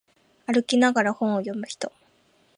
[0.47, 1.91] 歩きながら本を読む人